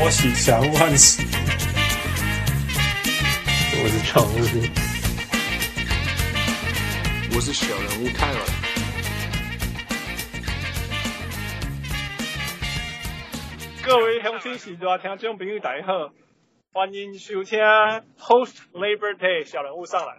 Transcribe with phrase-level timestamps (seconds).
[0.00, 1.22] 波喜小人物汉斯，
[3.82, 4.32] 我是常务，
[7.34, 8.40] 我是小人物泰文。
[13.84, 16.14] 各位乡亲时代听众朋友大家好，
[16.72, 17.58] 欢迎收听
[18.18, 20.16] Post Labor Day 小人物上来。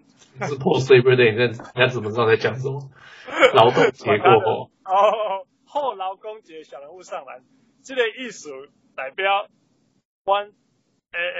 [0.47, 2.87] 是 Post Labor Day，你在你怎么知道在讲什么？
[3.55, 4.69] 劳动节过后。
[4.85, 7.39] 哦，后劳工节小人物上来，
[7.83, 8.51] 这个意思
[8.95, 9.47] 代表。
[10.25, 10.51] 阮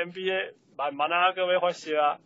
[0.08, 2.18] NBA 慢慢啊，各位发烧啊，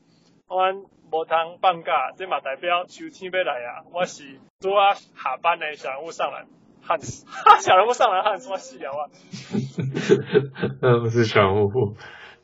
[0.48, 0.78] 阮
[1.12, 3.84] 无通放假，这嘛代表秋天要来啊。
[3.94, 6.46] 我是拄啊下班的小人物上来
[6.82, 7.26] 汉斯，
[7.62, 9.10] 小人物上来汉斯，我死了啊！
[10.82, 11.96] 那不是小人物，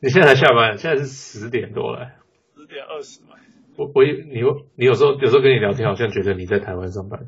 [0.01, 2.11] 你现在才下班，现在是十点多了，
[2.57, 3.37] 十点二十嘛。
[3.77, 4.41] 我我你
[4.75, 7.21] 你有时候有时候跟你聊天，好像觉得你在台湾上班。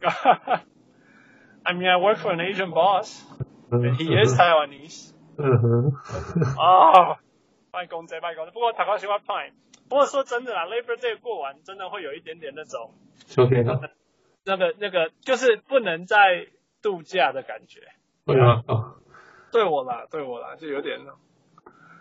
[1.64, 3.22] I mean, I work for an Asian boss,
[3.70, 5.11] and he is Taiwanese.
[5.38, 5.92] 嗯哼，
[6.58, 7.18] 啊，
[7.72, 9.52] 卖公仔卖公仔，不过台湾喜欢派。
[9.88, 12.94] 不过说真的啦，Labor Day 过完，真的会有一点点那种
[13.26, 13.80] 秋天啊，
[14.44, 16.46] 那个那个就是不能再
[16.80, 17.80] 度假的感觉。
[18.24, 18.94] 对啊，哦，
[19.50, 20.98] 对我啦，对我啦，就有点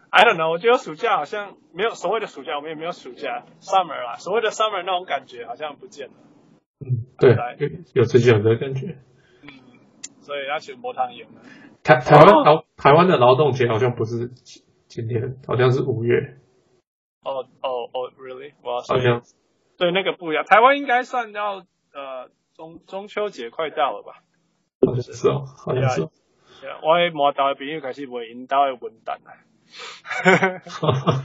[0.10, 6.14] ，I don't know，我觉得暑假好像没有所谓的暑假，我们也没有暑假，summer 啦，所谓的 summer 那种感觉好像不见了。
[6.80, 7.36] 嗯，对，
[7.94, 8.98] 有最近有的感觉。
[9.42, 9.50] 嗯，
[10.22, 11.42] 所以要去磨汤圆了。
[11.84, 14.30] 台台湾劳台湾的劳动节好像不是
[14.88, 16.38] 今天，好像是五月。
[17.24, 18.54] 哦哦哦，really？
[18.64, 19.22] 我好像
[19.78, 20.44] 对那个不一样。
[20.46, 24.24] 台湾应该算到呃中中秋节快到了吧？
[24.86, 26.02] 好像是哦，好像是。
[26.84, 29.34] 我喺磨刀的朋友开始会引导的混蛋啊，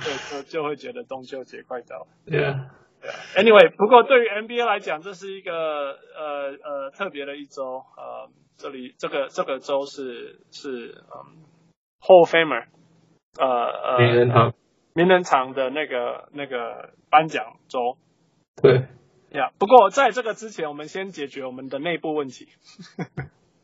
[0.03, 2.07] 对，就就会觉得中秋节快到了。
[2.25, 2.71] 对啊。
[3.37, 8.31] Anyway，不过对于 NBA 来讲，这是一个呃呃特别的一周呃。
[8.59, 11.45] 这里这个这个周是是嗯
[12.01, 12.65] ，Hall of Famer，
[13.39, 14.55] 呃呃，名人堂，
[14.95, 17.99] 名人堂的那个那个颁奖周。
[18.63, 18.87] 对。
[19.31, 22.49] 呀，不过在这个之前，我们先解决我们的内部问题。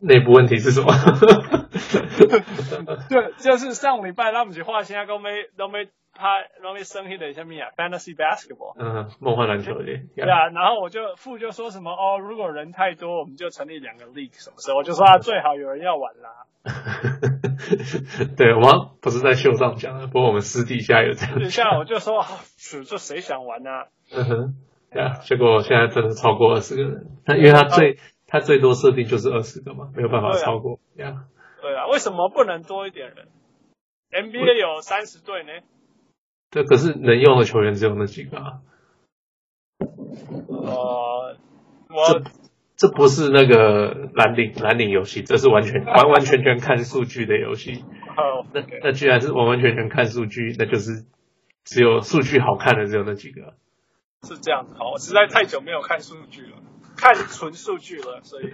[0.03, 0.93] 内部问题是什么？
[3.09, 5.89] 对，就是上礼拜他们去画，现在都没都没。
[6.15, 6.29] 他
[6.61, 9.85] 容易生气的什么呀？Fantasy basketball，嗯，梦幻篮球的。
[10.15, 14.77] 对啊，然后我就父就说什么哦，如果人太多，我们就成立两个 league 什么时候？
[14.77, 16.45] 我就说啊，最好有人要玩啦。
[18.37, 21.33] 对，我们不是在秀上讲的，不过我们私底下有这样。
[21.33, 22.23] 私底下我就说，
[22.59, 23.71] 是这谁想玩呢？
[24.15, 24.55] 嗯哼，
[24.93, 27.97] 对啊，结果现在真的超过二十个人，那因为他最
[28.33, 30.81] 他最多设定就是二十个嘛，没有办法超过。
[30.97, 31.27] 对啊，
[31.61, 33.29] 对啊，为什么不能多一点人
[34.11, 35.53] ？NBA 有三十队呢。
[36.51, 38.61] 对，可是能用的球员只有那几个啊。
[40.49, 41.37] 呃，
[41.91, 42.23] 我这
[42.77, 47.85] 这不是那个蓝领蓝领游戏，这是完全完完全全看数据的游戏。
[48.17, 51.05] 哦，那那居然是完完全全看数据，那就是
[51.65, 53.55] 只有数据好看的只有那几个。
[54.23, 56.57] 是这样子，好，我实在太久没有看数据了，
[57.03, 58.45] 看纯数据了，所以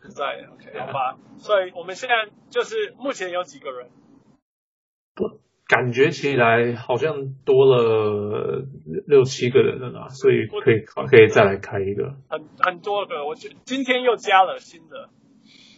[0.00, 1.18] 实在 OK 好吧。
[1.38, 3.90] 所以我们现在就是目前有几个人。
[5.14, 5.42] 不。
[5.66, 8.66] 感觉起来好像多了
[9.06, 12.16] 六七个人了啦，所以可以可以再来开一个。
[12.28, 15.08] 很很多个，我今今天又加了新的，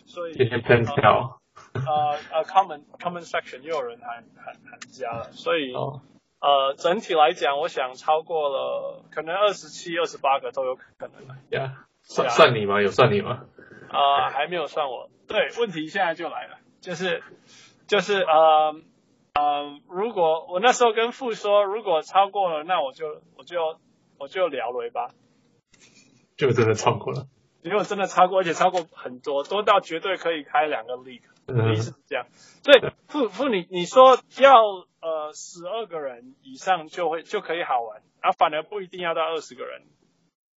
[0.04, 1.40] 所以今天 pen 票。
[1.72, 6.02] 呃呃，common common section 又有人还还还加了，所以、哦、
[6.40, 11.36] 呃整体来讲，我想超过了可能二十七、二十八个都有可能了。
[11.50, 12.80] 呀、yeah，算算你吗？
[12.82, 13.46] 有算你吗？
[13.88, 15.10] 啊、呃，还没有算我。
[15.28, 17.22] 对，问题现在就来了，就是
[17.86, 18.74] 就是呃。
[19.38, 23.78] 呃，如果我那时候跟傅说，如果超过了，那我就我就
[24.18, 25.10] 我就聊了吧。
[26.38, 27.26] 就真的超过了。
[27.62, 31.22] 结果真的超过，而且超过很多，多到绝对可以开两个 league。
[31.48, 31.72] 嗯。
[31.72, 32.26] 意思是这样。
[32.62, 34.52] 所以父父你你说要
[35.00, 39.82] 呃十二个人以上就会就可以好玩，啊反而不一定要到二十个人。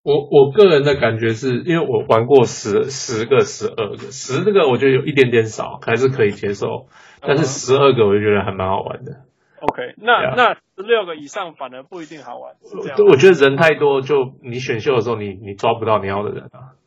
[0.01, 6.87] 我我个人的感觉是因为我玩过十十个、十二个，十这个我觉得有一点点少，还是可以接受。
[7.21, 9.25] 但是十二个我就觉得还蛮好玩的。
[9.59, 12.97] OK，那那十六个以上反而不一定好玩，是这样。
[12.97, 16.78] 就我觉得人太多，就你选秀的时候你你抓不到你要的人啊。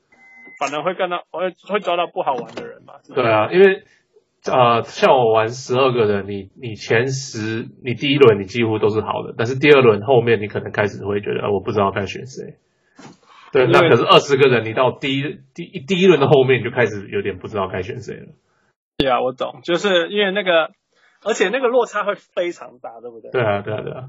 [0.58, 2.94] 反而会看到会会抓到不好玩的人嘛？
[3.14, 3.84] 对啊，因为
[4.46, 12.56] 呃像我玩十二个人，你你前十你第一轮你几乎都是好的，但是第二轮后面你可能开始会觉得、呃、我不知道该选谁。
[13.52, 18.28] 对，那可是二十个人，你到第一第一第一轮的后面你就开始有点不知道该选谁了。
[18.96, 20.70] 对啊，我懂，就是因为那个，
[21.22, 23.30] 而且那个落差会非常大，对不对？
[23.30, 24.08] 对啊，对啊，对啊。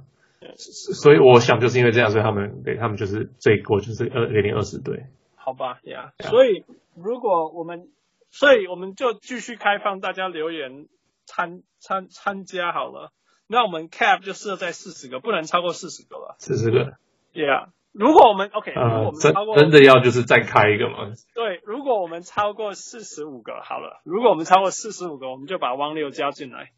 [0.55, 5.07] 所以我想就是因为这样，所以他们对他们就是最多就是二零零二十队。
[5.43, 6.63] 好吧，呀、yeah.，所以
[6.95, 7.89] 如果我们，
[8.31, 10.87] 所以我们就继续开放大家留言，
[11.25, 13.11] 参参参加好了，
[13.47, 16.35] 那我们 cap 就设在四十个，不能超过四十个吧。
[16.39, 16.93] 四十个
[17.33, 17.71] ，Yeah。
[17.91, 21.13] 如果我们 OK，、呃、如果我们超过真真的要就是再开一个吗？
[21.35, 26.71] 对，如果我们超过四十五个，好了，如果我们超过四十五个，我们就把汪六加进来，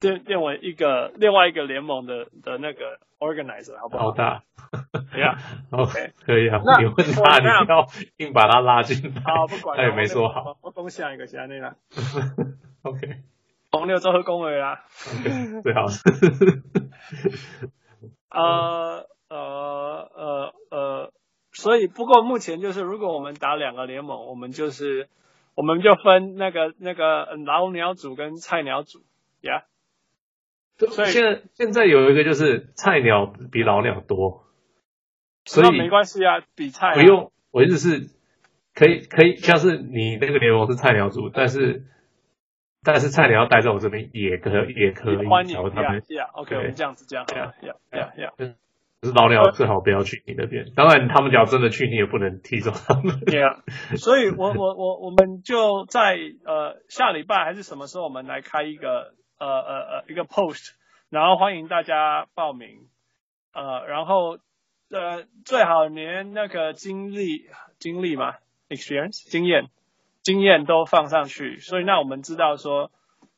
[0.00, 4.04] 变变为一个另外一个联盟的的那个 organizer，好不好？
[4.06, 4.42] 好大
[5.12, 6.60] ，Yeah，OK， 可以啊。
[6.64, 7.86] 那你问他，你不要
[8.16, 9.20] 硬把他拉进来。
[9.22, 10.56] 好，不管他也没说好。
[10.62, 11.76] 我讲下一个，下那个。
[12.82, 13.00] OK，
[13.70, 14.84] 红六做好恭维啦。
[15.62, 16.02] 最好是。
[18.30, 21.12] 呃呃呃呃。
[21.52, 25.08] 所以，不过目前就是，如果我们打两个联盟，我们就是，
[25.56, 29.00] 我们就分那个那个老鸟组跟菜鸟组，
[29.40, 29.64] 呀、yeah?。
[30.88, 34.44] 所以现在现在有一个就是菜鸟比老鸟多，
[35.44, 37.32] 所以没关系啊，比菜、啊、不用。
[37.50, 38.08] 我意思是，
[38.74, 41.84] 可以可以，像是你那个联盟是菜鸟组，但是
[42.82, 45.26] 但是菜鸟要待在我这边也可也可以。
[45.26, 46.02] 欢迎他们。
[46.08, 48.32] 呀，OK，我们这样子这样，呀呀呀呀。
[48.38, 53.20] 可是老鸟最好不要去你那边，当然他们只要真的去，你也不能踢走他们。
[53.20, 53.64] 对啊，
[53.96, 60.74] 所以我我我我们就在呃下礼拜还是什么时候，我们来开一个呃呃呃一个 post，
[61.08, 62.86] 然后欢迎大家报名，
[63.52, 64.38] 呃然后
[64.90, 67.48] 呃最好连那个经历
[67.80, 68.34] 经历嘛
[68.68, 69.64] ，experience 经验
[70.22, 72.92] 经验都放上去，所以那我们知道说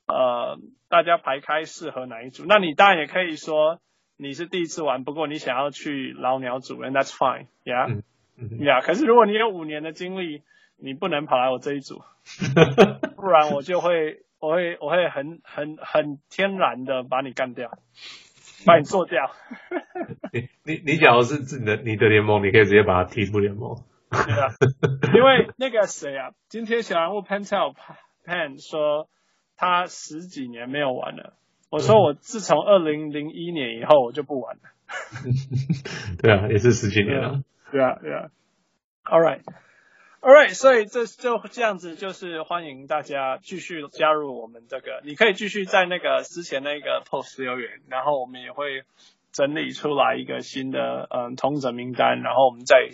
[0.07, 0.59] 呃
[0.89, 3.81] 大家排开适合哪一组，那你当然也可以说。
[4.19, 8.03] 你是第一次玩，不过你想要去老鸟组，and that's fine，yeah，yeah、嗯
[8.37, 8.59] 嗯。
[8.61, 10.43] Yeah, 可是如果你有五年的经历，
[10.77, 12.03] 你不能跑来我这一组，
[13.17, 17.79] 不然我就会，我会，我会很很很天然的把你干掉，
[18.67, 19.31] 把你做掉。
[20.35, 23.77] 你你你假如是自己的你的联盟，你可以直接把他踢出联盟。
[24.11, 24.51] 对啊，
[25.15, 27.77] 因为那个谁啊，今天小人物 Pentel
[28.27, 29.09] Pan 说
[29.57, 31.35] 他十几年没有玩了。
[31.71, 34.63] 我说我自从二零零一年以后我就不玩了。
[36.21, 37.43] 对啊，也是十几年了。
[37.71, 38.27] 对啊，对啊。
[39.05, 39.43] All right,
[40.23, 45.01] all right，所以这就这样子，就是欢迎大家继续加入我们这个。
[45.05, 48.85] 你可以继续在那个之前那个 post 留言，然后我们也会
[49.33, 52.89] 整理出来一个新的嗯通者名单，然后我们再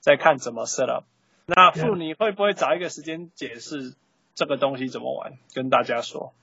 [0.00, 1.04] 再看怎么 set up。
[1.46, 3.94] 那傅，你会不会找一个时间解释
[4.34, 6.34] 这个东西怎么玩，跟大家说？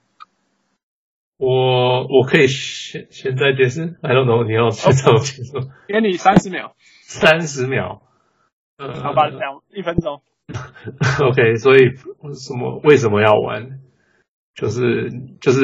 [1.35, 5.51] 我我可以现现在解释，I don't know，你要去怎么解释？
[5.87, 8.01] 给你三十秒，三十秒，
[8.77, 10.21] 嗯，好吧，两一分钟。
[11.23, 11.91] OK，所以
[12.33, 12.81] 什么？
[12.83, 13.79] 为什么要玩？
[14.55, 15.09] 就是
[15.39, 15.61] 就是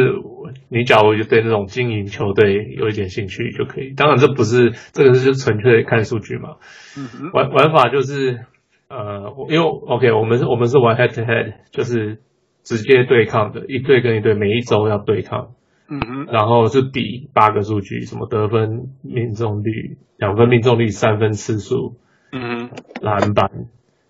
[0.69, 3.93] 你假如就对那种经营球队有一点兴趣就可以。
[3.93, 6.57] 当然这不是这个是纯粹看数据嘛。
[6.97, 7.31] 嗯。
[7.33, 8.45] 玩玩法就是
[8.87, 12.19] 呃，因为 OK，我们是我们是玩 head to head，就是
[12.63, 15.51] 直接对抗的，一队跟一队，每一周要对抗。
[15.87, 21.97] 嗯哼，然后是比八个数据，什么得分、命中率、两分命中率、三分次数，
[22.31, 22.69] 嗯哼，
[23.01, 23.51] 篮板、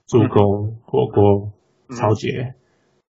[0.08, 1.52] 助攻、火锅、
[1.96, 2.54] 超节，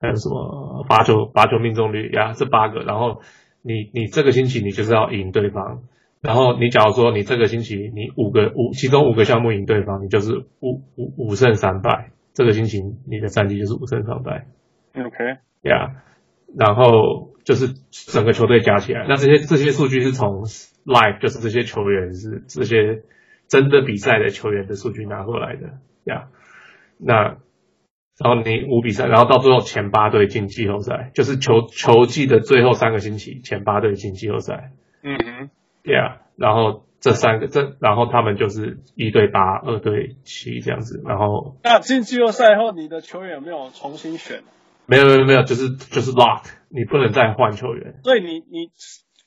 [0.00, 2.80] 还有什么罚球、罚球命中率呀，这八个。
[2.80, 3.20] 然后
[3.62, 5.82] 你你这个星期你就是要赢对方，
[6.20, 12.12] 然后你假如说你这个星期你五个五其中五个项目赢对方，你就是五五五胜三败。
[12.34, 14.46] 这个星期你的战绩就是五胜三败。
[14.94, 16.02] OK，呀，
[16.56, 17.30] 然后。
[17.46, 20.46] 就是整个球队加起来，那这些这些数据是从
[20.84, 23.04] live，就是这些球员是这些
[23.46, 26.24] 真的比赛的球员的数据拿过来的呀。
[26.24, 26.35] Yeah.
[26.98, 27.38] 那
[28.18, 34.72] 然后你五比三，然后到最后前八队进季后赛，就是球球季的最后三个星期，前八队进季后赛。
[35.02, 35.50] 嗯哼
[35.84, 41.02] ，Yeah，然后这三个这，然后他们就是一对八，二对七这样子。
[41.04, 44.42] 然后那进季后赛后，你的球员有没有重新选？
[44.86, 47.96] 没有没有没有，就是就是 lock，你不能再换球员。
[48.02, 48.70] 所以你你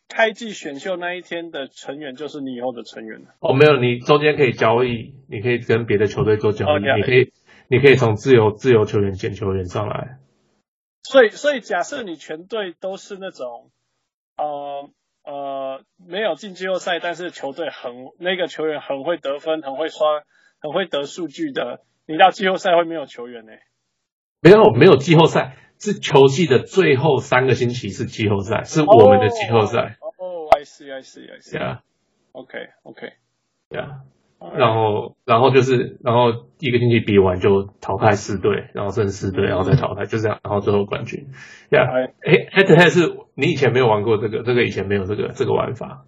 [0.07, 3.27] 开季选秀那一天的成员就是你以后的成员了。
[3.39, 7.31] 哦，没有，你中间可以交易，你可以跟别的球队做交易，哦、你可以
[7.69, 10.17] 你可以从自由自由球员捡球员上来。
[11.03, 13.71] 所以所以假设你全队都是那种
[14.37, 14.89] 呃
[15.23, 20.05] 呃没有进季后赛，但是球队很那个球员很会得分，很会刷，
[20.59, 23.51] 很会得数据的，你到季后赛会没有球员呢？
[24.41, 29.97] 没有没有季后赛，是球季的最后三个星期是季后赛，是我们的季后赛。
[30.01, 31.57] 哦、oh,，I see, I see, I see.
[31.57, 31.79] Yeah.
[32.31, 33.13] OK, OK.
[33.69, 34.01] Yeah.
[34.55, 41.27] 然后然后就是然后一个星期比完就淘汰四队，然后剩四队，然后再淘汰，就这样，然后最后冠军。
[41.69, 42.11] Yeah.
[42.21, 46.05] 哎，Head to Head 是你以前没有玩过这个，这个以前没有这个这个玩法。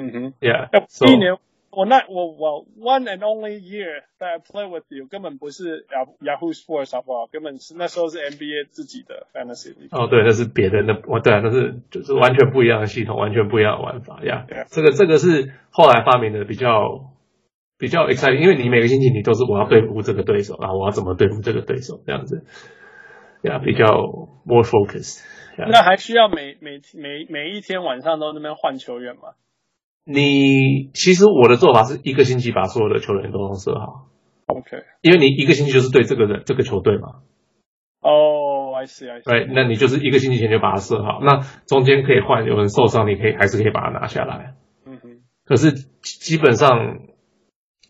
[0.00, 0.34] 嗯哼。
[0.40, 0.68] Yeah.
[1.04, 1.36] 第一年
[1.70, 5.86] 我那我我 one and only year that I play with you 根本不是
[6.20, 7.26] Yahoo Sports 好不好？
[7.32, 9.74] 根本是那时候是 NBA 自己的 fantasy。
[9.90, 14.44] 哦，对，那是别的，那我对啊，那是就是完全不一样的系统，完全不一样的玩法呀。
[14.50, 14.66] Yeah.
[14.68, 17.11] 这个这个是后来发明的，比较
[17.82, 22.44] 比较 exciting，因为你每个星期你都是我要对付这个对手，啊我要怎么对付这个对手这样子，
[23.42, 23.84] 呀，比较
[24.46, 25.26] more focused。
[25.58, 29.34] 那还需要每每每每一天晚上都那边换球员吗？
[30.04, 34.06] 你其实我的做法是一个星期把所有的球员都能设好
[34.46, 37.26] ，OK，因为你一个星期就是对这个人这个球队嘛。
[38.00, 39.24] 哦、oh,，I see，I see。
[39.24, 44.54] 对，那你就是一个星期前就把它设好，那中间可以换，有人受伤，你可以还是可以把它拿下来。
[44.86, 45.22] 嗯哼。
[45.44, 47.00] 可是基本上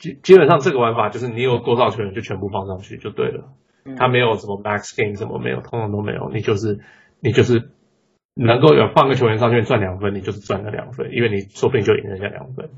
[0.03, 3.55] 基基本上这个玩法就是你有多少球员就全部放上去就对了，
[3.87, 6.81] 嗯、他没有什么 max game 什么没有，通通都没有，你就是
[7.21, 7.71] 你就是。
[8.35, 12.71] 能够有放个球员上去赚两分，你就是赚了两分，因为你说不定就赢人家两分。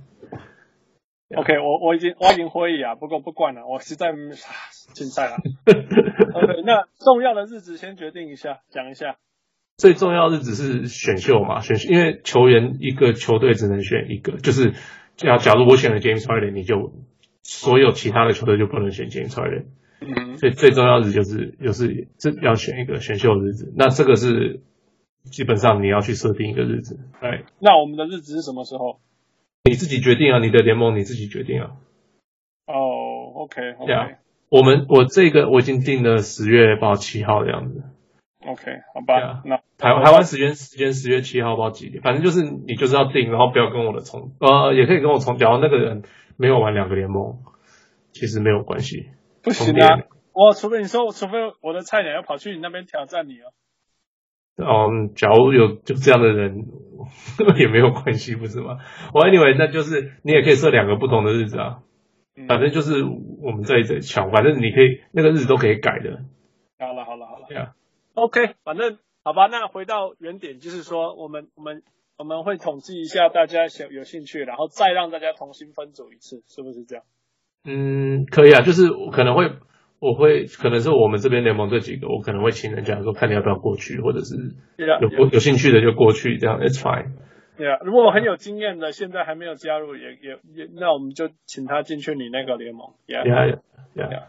[1.36, 4.12] OK，我我已经我已经会议啊，不过不管了，我实在
[4.94, 5.36] 竞赛了。
[6.34, 9.14] OK，那重要的日子先决定一下，讲一下。
[9.78, 11.60] 最重要的日子是选秀嘛？
[11.60, 14.72] 选秀，因为球员一个球队只能选一个，就是
[15.14, 16.92] 假假如我选了 James Harden，你就
[17.44, 19.66] 所有其他的球队就不能选 James Harden。
[20.00, 20.36] 嗯。
[20.38, 24.60] 所以最重要的就是就是这要选一个选秀的日子，那这个是。
[25.24, 29.00] 基本上你要去设定一个日子，哎，那我们的日子是什么时候？
[29.64, 31.70] 你自己决定啊，你的联盟你自己决定啊。
[32.66, 34.16] 哦、oh,，OK，OK，、okay, okay.
[34.50, 37.84] 我们我这个我已经定了十月八七号的样子。
[38.46, 46.02] OK，好吧那台湾台湾时间时间十月七号不知道几点，反正就是你就是要定，然后不要跟我的重，呃，也可以跟我重，假如那个人
[46.36, 47.38] 没有玩两个联盟，
[48.12, 49.08] 其实没有关系。
[49.42, 53.48] 不行啊，我除非你说，除非我的菜鸟要跑去你那边挑战你哦。
[54.56, 56.66] 嗯，假如有就这样的人
[57.56, 58.78] 也没有关系，不是吗？
[59.14, 61.78] 我 anyway，那就是你也可以设两个不同的日子啊，
[62.46, 66.20] 反正就是我们在这抢，反正你可以那个日子都可以改的。
[66.78, 67.46] 好了，好了，好了。
[67.48, 67.72] 对啊。
[68.14, 71.82] OK，反正好吧，那回到原点，就是说我们我们
[72.16, 77.04] 我们会统计一下大家想有兴趣，然后再让大家重新分组一次，是不是这样？
[77.64, 79.50] 嗯，可以啊，就是可能会。
[80.00, 84.34] 我会可能是我们这边联盟这几个，我可能会请人家说，看你要不要过去，或者是
[84.76, 85.32] 有 yeah, yeah.
[85.32, 87.12] 有兴趣的就过去，这样 it's fine。
[87.56, 92.92] 对啊，如果我很有经验的，现在还没有加入，也也也，那我们就请他进去你那个联盟。
[93.06, 93.60] Yeah yeah
[93.94, 94.26] yeah, yeah.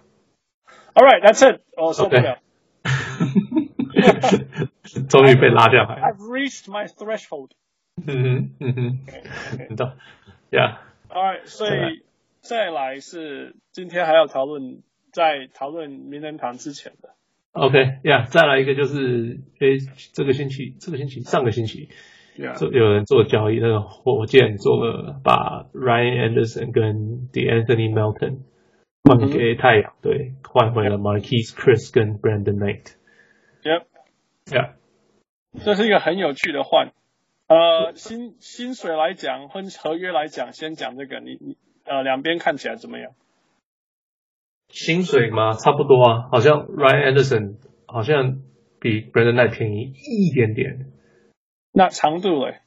[0.93, 1.59] All right, that's it。
[1.75, 2.37] 我受不了。
[5.09, 5.95] 终于被拉掉了。
[5.95, 7.51] I've reached my threshold。
[8.05, 8.99] 嗯哼嗯哼，
[9.69, 9.95] 你知道
[10.51, 10.77] ？Yeah。
[11.09, 12.03] All right，所以
[12.41, 14.83] 再来是今天还要讨论。
[15.15, 17.11] 在讨论名人堂之前的
[17.53, 19.77] OK，Yeah，再来一个就是，诶，
[20.11, 21.87] 这个星期，这个星期，上个星期
[22.37, 22.69] ，Yeah.
[22.69, 28.39] 有人做交易，那个火箭做了把 Ryan Anderson 跟 De'Anthony Melton
[29.05, 32.95] 换给太阳队，换回了 Marquise Chriss 跟 Brandon Knight。
[34.45, 34.73] Yep，Yeah，
[35.63, 36.93] 这是一个很有趣的换。
[37.47, 43.13] 呃，薪薪水来讲，分合约来讲，先讲这个，你你呃两边看起来怎么样？
[44.69, 45.53] 薪水吗？
[45.53, 48.41] 差不多啊，好像 Ryan Anderson 好像
[48.79, 50.91] 比 Brandon Knight 便宜一点点。
[51.71, 52.61] 那长度嘞？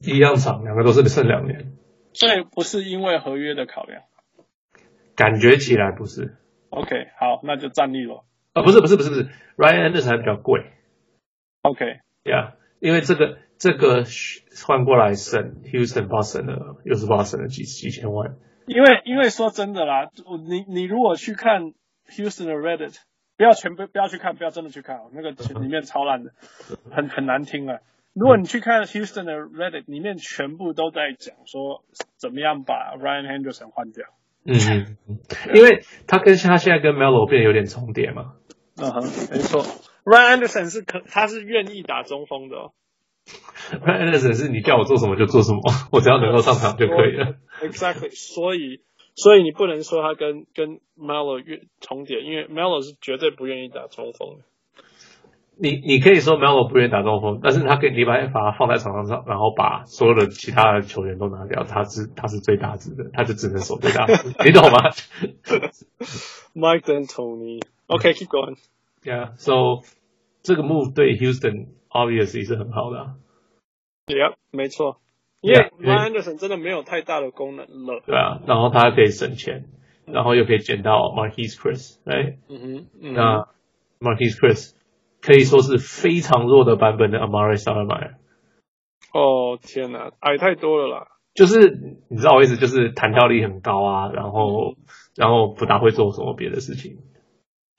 [0.00, 1.72] 一样长，两个都是剩两年。
[2.12, 4.02] 所以不是因为合约的考量。
[5.16, 6.36] 感觉起来不是。
[6.70, 8.24] OK，好，那就站立了。
[8.54, 10.62] 啊，不是不是不是不是，Ryan Anderson 还比较贵。
[11.62, 14.04] OK，Yeah，、yeah, 因为这个这个
[14.66, 18.36] 换过来省 Houston 八省了，又是八省了几几千万。
[18.66, 20.08] 因为因为说真的啦，
[20.48, 21.74] 你你如果去看
[22.08, 22.96] Houston 的 Reddit，
[23.36, 26.30] 不要全不不要去看，不要真的去看哦，那个里面超烂的，
[26.92, 27.80] 很很难听啊。
[28.14, 31.82] 如果你去看 Houston 的 Reddit，里面全部都在讲说
[32.16, 34.06] 怎么样把 Ryan Henderson 换掉。
[34.44, 34.96] 嗯，
[35.54, 38.34] 因为他跟他现在跟 Melo 变得有点重叠嘛。
[38.76, 39.62] 嗯哼，没错
[40.04, 42.72] ，Ryan Henderson 是可他是愿意打中锋的哦。
[43.70, 47.36] Ryan Anderson 是你叫我做什么就做什么， 我只要能够上场就可以了。
[47.62, 48.82] Exactly，所以
[49.14, 54.44] 所以你不能说他跟跟 Melo 越重叠，因为 Melo 是绝对不愿意打中锋的。
[55.56, 64.90] 你你可以说 Melo 不愿意打中锋，但是他可以你把把他放在场上，然后把所有的其他的球员都拿掉，他是他是最大值的，他就只能守最大值， 你懂吗
[66.54, 68.56] ？Mike and Tony, OK, keep、going。
[69.04, 69.86] Yeah，so
[70.42, 73.14] 这个 move 对 Houston obviously 是很好的、啊。
[74.06, 74.98] 对呀，没错，
[75.40, 78.02] 因为 Ryan Anderson 真的没有太大的功能了。
[78.04, 79.66] 对啊，然后他可以省钱，
[80.04, 83.48] 然后又可以捡到 Marquese Chriss，哎，嗯哼，那
[84.00, 84.72] Marquese Chriss
[85.24, 88.16] 可以说是非常弱的版本的 Amari Stoudemire。
[89.12, 91.08] 哦天哪，矮太多了啦。
[91.34, 94.76] 就是你知道我意思，就是弹跳力很高啊，然后
[95.16, 96.98] 然后不大会做什么别的事情。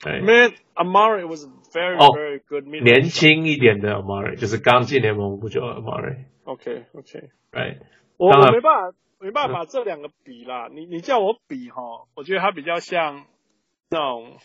[0.04, 2.66] 对，Man Amari was very、oh, very good。
[2.66, 6.26] 年轻一点的 Amari 就是刚进联盟不久的 Amari。
[6.44, 7.80] OK OK，对，
[8.18, 10.68] 我我没办法没办法把这两个比啦。
[10.72, 11.82] 你你叫我比哈，
[12.16, 13.26] 我觉得他比较像
[13.90, 14.38] 那种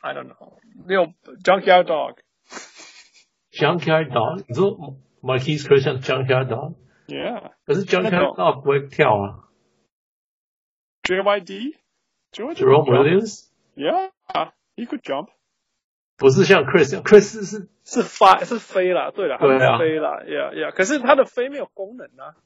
[0.00, 1.12] I don't know，六
[1.44, 9.44] Junkyard Dog。Junkyard Dog，你说 Marquese Chriss 像 Junkyard Dog？Yeah，可是 Junkyard Dog 不会跳啊。
[11.02, 15.28] JYD，Jerome Williams，Yeah，he could jump。
[16.16, 22.36] 不是像 Chris，Chris 是是发是飞了，对了，对啊，飞了，Yeah Yeah，可是他的飞没有功能啊。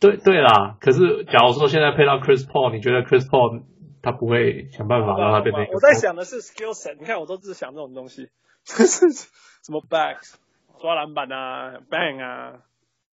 [0.00, 3.62] 对对啦，可是假如说现在配到 Chris Paul，你觉得 Chris Paul
[4.07, 5.73] 他不会想办法让他变成一个？
[5.73, 8.29] 我在想的是 skill set，你看我都是想这种东西，
[8.63, 10.35] 就是什么 backs
[10.79, 12.53] 抓篮板啊，bang 啊。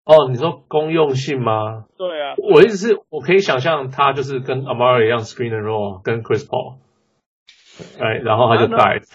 [0.03, 1.85] 哦，你说公用性吗？
[1.95, 6.79] 对啊，我意思是我可以想象他就是跟 Amari 一样 screen and roll，跟 Chris Paul，
[7.97, 9.07] 哎，然后他就 dive。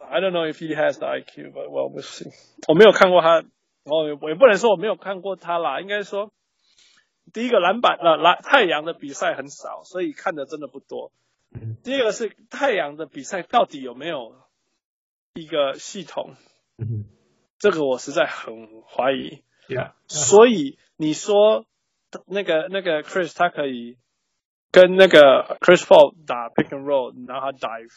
[0.00, 2.30] I don't know if he has the IQ, but well, we'll see.
[2.68, 3.46] 我没有看过他，然
[3.88, 6.30] 后我也不能说我没有看过他啦，应该说
[7.32, 11.12] 第一个篮板呃篮太阳的比赛很少，所以看的真的不多。
[11.82, 14.34] 第二个是太阳的比赛到底有没有
[15.34, 16.34] 一个系统？
[17.58, 19.42] 这个我实在很怀疑。
[19.68, 19.92] Yeah.
[20.08, 21.64] 所以你说
[22.26, 23.96] 那个那个 Chris 他可以
[24.70, 27.92] 跟那个 Chris Paul 打 pick and roll，然后他 dive，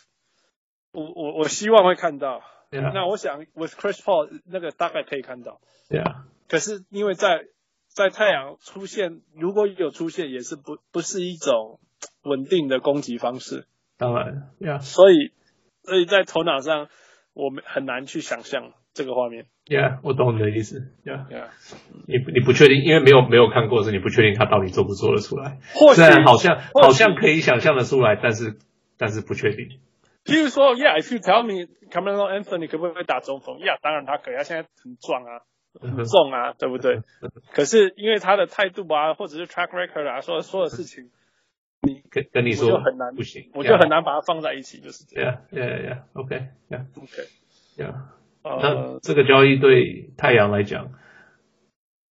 [0.91, 2.41] 我我我希望会看到。
[2.69, 5.59] 那我想 with Chris Paul 那个大概可以看到。
[6.47, 7.47] 可是因为在
[7.97, 11.79] 在太阳出现，如果有出现，也是不不是一种
[12.21, 13.65] 稳定的攻击方式。
[13.97, 14.81] 当然，Yeah.
[14.81, 15.31] 所以
[15.81, 16.89] 所以在头脑上
[17.33, 19.47] 我们很难去想象这个画面。
[19.65, 20.93] Yeah，我懂你的意思。
[21.03, 21.47] Yeah，Yeah，
[22.05, 25.57] 你你不确定，因为没有没有看过，是你不确定他到底做不做得出来。
[25.95, 28.59] 虽然好像好像可以想象得出来，但是
[28.99, 29.79] 但是不确定。
[30.23, 35.56] 譬如说，Yeah，if you tell me Carmelo Anthony 可不可以打中锋？Yeah，当然他可以，他现在很壮啊，很
[36.05, 37.01] 重啊，对不对？
[37.53, 41.09] 可是因为他的态度啊，或者是 track record 啊，说说的事情，
[41.81, 45.37] 你 跟跟你说就很难不行，我就很难把它放在一起，就是这样。
[45.51, 47.27] Yeah，Yeah，Yeah，OK，Yeah，OK。
[48.43, 50.91] 那这个交易对太阳来讲，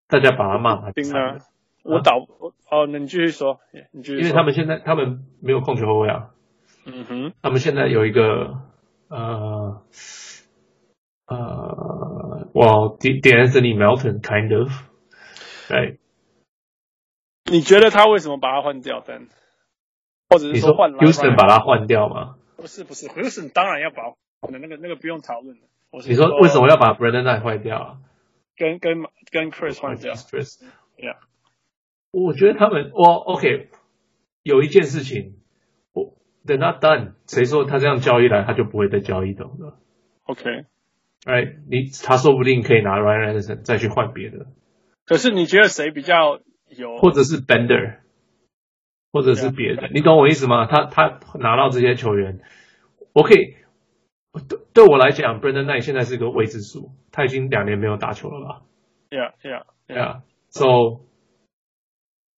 [0.07, 1.38] 大家把他骂还惨了。
[1.83, 2.18] 我倒
[2.70, 3.61] 哦，那你继续说，
[3.92, 4.20] 你继续说。
[4.22, 6.31] 因为他们现在他们没有控球后卫啊。
[6.85, 7.33] 嗯哼。
[7.42, 8.59] 他们现在有一个
[9.09, 9.83] 呃
[11.26, 12.15] 呃，
[12.56, 14.72] 哇，De'Anthony Melton kind of，
[15.68, 15.98] 对。
[17.50, 19.04] 你觉得他为什么把他换掉？
[19.06, 19.28] 但
[20.30, 22.36] 或者是说换 Houston 把他换掉吗？
[22.56, 24.02] 不是不是，Houston 当然要把，
[24.50, 25.62] 那个那个不用讨论的。
[26.08, 27.98] 你说为什么要把 Brandon Knight 坏掉啊？
[28.56, 31.16] 跟跟跟 Chris 换掉？Chris，Yeah，
[32.10, 33.68] 我觉得他们，我 OK，
[34.42, 35.36] 有一件事情，
[35.92, 36.16] 我
[36.46, 37.12] They're not done。
[37.26, 39.44] 谁说他这样交易来，他就不会再交易的
[40.24, 40.64] ？OK，
[41.26, 44.46] 哎你他说不定可以拿 Ryan Anderson 再去换别的。
[45.04, 46.40] 可是你觉得谁比较
[46.74, 46.96] 有？
[46.96, 47.98] 或者是 Bender，
[49.12, 50.66] 或者是别的.你懂我意思吗？
[50.66, 52.40] 他他拿到这些球员，
[53.12, 53.56] 我可以。
[54.48, 58.62] 对对我来讲，Brandon Knight 现在是个未知数，他已经两年没有打球了吧
[59.08, 60.20] ？Yeah, yeah, yeah.
[60.50, 61.06] So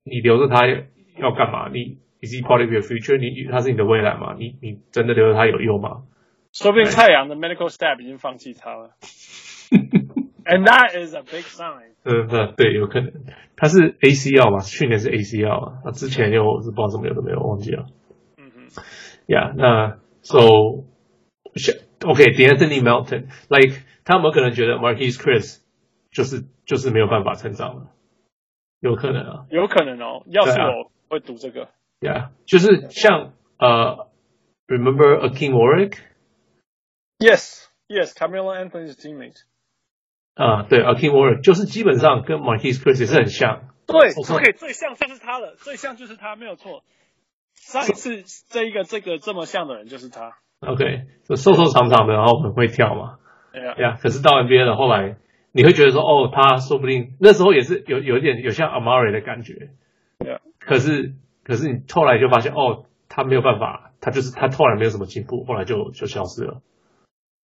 [0.05, 1.71] 你留着他要干嘛？
[1.73, 3.19] 你 Is he part of your future？
[3.19, 4.35] 你他是你的未来吗？
[4.39, 6.03] 你你真的留着他有用吗？
[6.59, 8.91] 说不定太阳的 medical staff 已经放弃他了。
[10.45, 11.93] And that is a big sign。
[12.05, 13.13] 嗯，那对，有可能
[13.57, 14.61] 他是 ACL 嘛？
[14.61, 17.87] 去年是 ACL 啊，他之前又是不知道怎么有的没有忘记了。
[18.39, 18.83] 嗯哼
[19.27, 20.87] ，Yeah，那 So。
[22.05, 25.63] OK，De'Anthony Melton，like 他有没有可能觉得 Marquese Chriss
[26.13, 27.87] 就是就是没有办法成长了？
[28.81, 30.23] 有可能啊，有可能哦。
[30.27, 34.07] 要是我会赌这个，Yeah，就是像呃
[34.69, 35.53] ，Remember Akeem
[37.19, 39.43] Warwick？Yes，Yes，Carmelo Anthony's teammate。
[40.35, 43.71] 啊，对 Warwick 就是基本上跟 Marquese Chriss 也是很像。
[43.87, 46.83] 对，OK，最像就是他了，最像就是他，没有错。
[47.55, 50.37] 上一次这一个这个这么像的人就是他。
[50.61, 53.19] OK，就瘦瘦长长的，然后很会跳嘛。
[53.53, 55.17] 对呀，呀，可是到 NBA 了，后来
[55.53, 59.71] 你会觉得说，哦，他说不定那时候也是有有一点有像 Amari 的感觉。
[60.19, 66.61] 对呀，可是可是你后来就发现，哦，他没有办法，他就是他后来没有什么进步，后来就就消失了。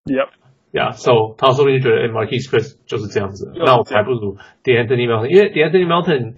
[0.05, 0.29] Yep，
[0.73, 6.35] 呀，So 他说不定就觉得，哎，Marquese Chriss 就是这样子，那我还不如 De'Anthony Melton，因为 De'Anthony Melton，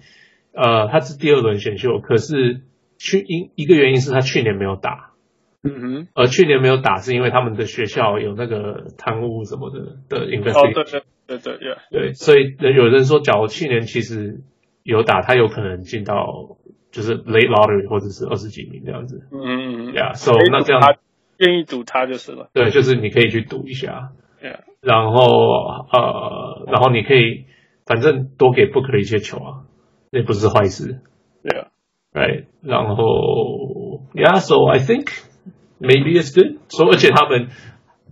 [0.53, 2.61] 呃，他是第二轮选秀，可是
[2.97, 5.11] 去因一个原因是他去年没有打。
[5.67, 10.69] 嗯哼，而去年没有打是因为他们的学校有那个贪污什么的的 investigation。
[10.69, 11.77] 哦，对对对对，yeah.
[11.89, 14.41] 对，所以有人说，假如去年其实
[14.83, 16.57] 有打，他有可能进到
[16.91, 19.27] 就是 late lottery 或者是二十几名这样子。
[19.31, 19.93] 嗯嗯嗯。
[19.93, 20.99] Yeah, so 那这样他
[21.37, 22.49] 愿意赌他就是了。
[22.53, 24.11] 对，就是你可以去赌一下。
[24.41, 24.59] Yeah.
[24.81, 25.25] 然后
[25.91, 27.45] 呃，然后你可以
[27.85, 29.65] 反正多给 Booker 一些球啊，
[30.11, 31.01] 那不是坏事。
[31.43, 31.67] Yeah.
[32.13, 32.45] Right.
[32.61, 35.09] 然后 Yeah, so I think
[35.79, 36.59] maybe it's good.
[36.69, 37.49] So 而且他们，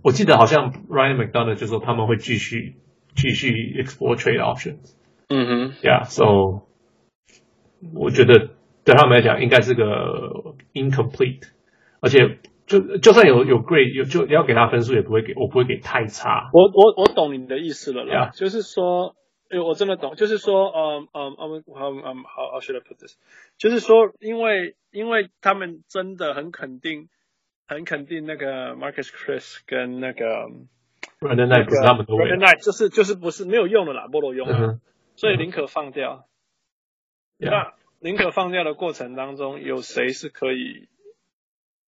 [0.02, 2.76] 我记得好像 Ryan McDonough 就说他们会继续
[3.14, 4.94] 继续 explore trade options。
[5.28, 5.72] 嗯哼。
[5.82, 6.04] Yeah.
[6.04, 6.66] So
[7.94, 8.50] 我觉得
[8.84, 11.48] 对他们来讲应该是个 incomplete，
[12.00, 12.38] 而且。
[12.66, 16.48] 就就算有有 grade 有就要给他分数也不会给我不会给太差。
[16.52, 18.38] 我我我懂你的意思了啦，Yeah.
[18.38, 19.16] 就是说，
[19.50, 23.16] 哎，我真的懂，就是说，嗯嗯嗯嗯嗯，好，How should I put this？
[23.58, 27.08] 就是说，因为因为他们真的很肯定，
[27.66, 30.24] 很肯定那个 Marcus Chris 跟那个
[31.20, 34.78] Brandon Knight 不是他们的 Brandon Knight 就是就是不是没有用的啦，没有用啊，uh.
[35.16, 36.24] 所以宁可放掉。
[37.36, 40.88] 那宁可放掉的过程当中，有谁是可以？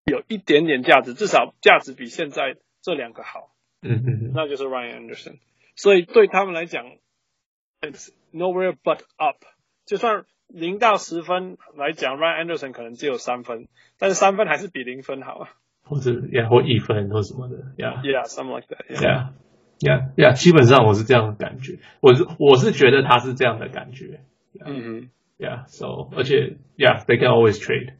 [0.07, 3.51] 有一点点价值，至少价值比现在这两个好。
[3.81, 5.39] 嗯嗯，那就是 Ryan Anderson。
[5.75, 6.85] 所以对他们来讲
[7.81, 9.43] ，It's nowhere but up。
[9.85, 13.67] 就算零到十分来讲，Ryan Anderson 可能只有三分，
[13.99, 15.49] 但是三分还是比零分好啊。
[15.83, 19.31] 或者呀，或一分或什么的，Yeah，Yeah，something like that。
[19.79, 21.79] Yeah，Yeah，Yeah，基本上我是这样的感觉。
[21.99, 24.21] 我是我是觉得他是这样的感觉。
[24.65, 27.93] 嗯嗯，Yeah，So，而且 Yeah，they can always trade。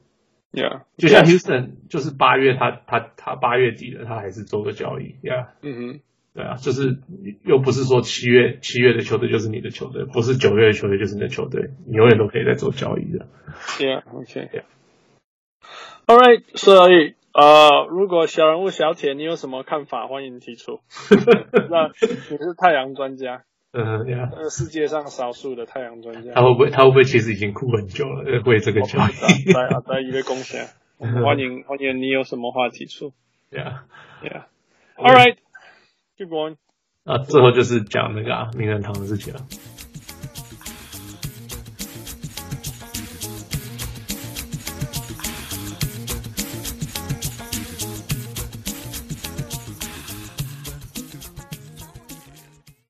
[0.54, 5.16] Yeah，就像 Houston，就是八月他他他八月底了，他还是做个交易。
[5.22, 6.00] Yeah，嗯哼，
[6.34, 7.00] 对啊，就是
[7.44, 13.28] 又不是说七月七月的球队就是你的球队，不是九月的球队就是你的球队，你永远都可以在做交易的。
[13.78, 14.64] Yeah，OK，Yeah。
[16.08, 20.08] All right，所以呃，如果小人物小铁，你有什么看法？
[20.08, 20.80] 欢迎提出。
[21.70, 23.44] 那你是太阳专家。
[23.72, 29.52] 呃，世界上少数的太阳专家，他会不会他会不会其实已经哭很久了，为这个交易？
[29.52, 33.14] 在啊，在一位贡献， 欢迎欢迎，你有什么话提出
[33.52, 33.82] ？Yeah
[34.24, 34.46] yeah,
[34.96, 35.38] all right,
[36.18, 36.56] keep going。
[37.04, 39.42] 啊，最后就是讲那个啊，名人堂的事情了。